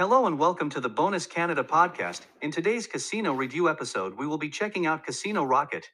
[0.00, 2.22] Hello and welcome to the Bonus Canada podcast.
[2.40, 5.90] In today's casino review episode, we will be checking out Casino Rocket.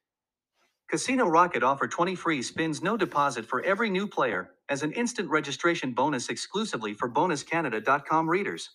[0.89, 5.29] Casino Rocket offer 20 free spins no deposit for every new player as an instant
[5.29, 8.71] registration bonus exclusively for bonuscanada.com readers.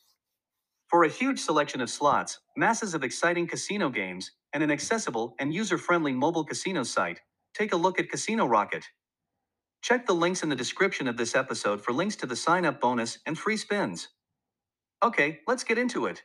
[0.90, 5.54] For a huge selection of slots, masses of exciting casino games, and an accessible and
[5.54, 7.22] user-friendly mobile casino site,
[7.54, 8.84] take a look at Casino Rocket.
[9.82, 13.20] Check the links in the description of this episode for links to the sign-up bonus
[13.26, 14.10] and free spins.
[15.04, 16.24] Okay, let's get into it.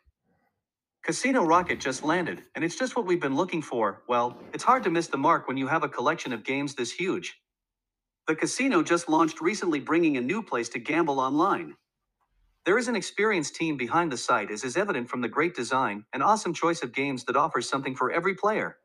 [1.05, 4.02] Casino Rocket just landed, and it's just what we've been looking for.
[4.09, 6.92] Well, it's hard to miss the mark when you have a collection of games this
[6.92, 7.41] huge.
[8.28, 11.77] The casino just launched recently, bringing a new place to gamble online.
[12.66, 16.05] There is an experienced team behind the site, as is evident from the great design
[16.12, 18.78] and awesome choice of games that offers something for every player.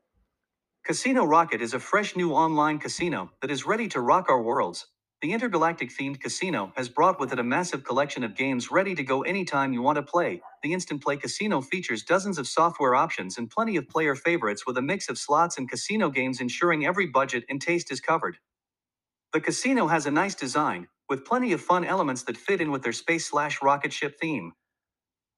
[0.84, 4.86] Casino Rocket is a fresh new online casino that is ready to rock our worlds.
[5.22, 9.04] The intergalactic themed casino has brought with it a massive collection of games ready to
[9.04, 10.42] go anytime you want to play.
[10.62, 14.78] The Instant Play Casino features dozens of software options and plenty of player favorites with
[14.78, 18.38] a mix of slots and casino games, ensuring every budget and taste is covered.
[19.32, 22.82] The casino has a nice design, with plenty of fun elements that fit in with
[22.82, 24.54] their space slash rocket ship theme.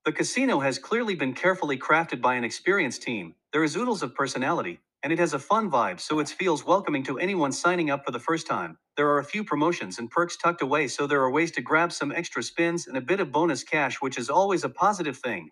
[0.04, 3.34] The casino has clearly been carefully crafted by an experienced team.
[3.52, 7.04] There is oodles of personality, and it has a fun vibe, so it feels welcoming
[7.04, 8.78] to anyone signing up for the first time.
[8.98, 11.92] There are a few promotions and perks tucked away, so there are ways to grab
[11.92, 15.50] some extra spins and a bit of bonus cash, which is always a positive thing.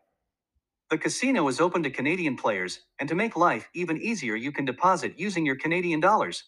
[0.91, 4.67] The casino is open to Canadian players, and to make life even easier, you can
[4.67, 6.45] deposit using your Canadian dollars.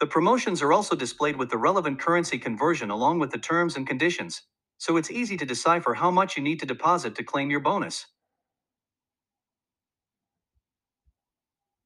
[0.00, 3.86] The promotions are also displayed with the relevant currency conversion along with the terms and
[3.88, 4.42] conditions,
[4.78, 8.06] so it's easy to decipher how much you need to deposit to claim your bonus.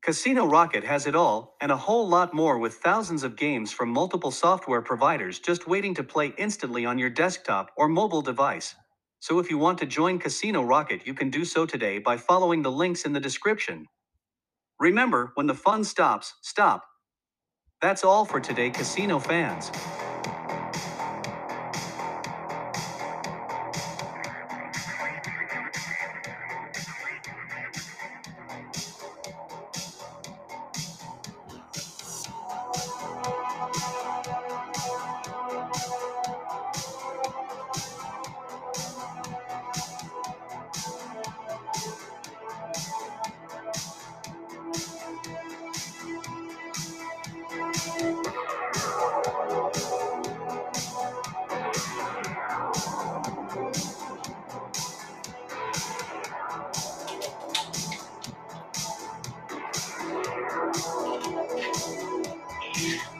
[0.02, 3.90] Casino Rocket has it all, and a whole lot more with thousands of games from
[3.90, 8.76] multiple software providers just waiting to play instantly on your desktop or mobile device.
[9.20, 12.62] So if you want to join Casino Rocket, you can do so today by following
[12.62, 13.88] the links in the description.
[14.80, 16.84] Remember, when the fun stops, stop.
[17.82, 19.70] That's all for today, casino fans.
[60.72, 60.86] Thank
[63.14, 63.19] you.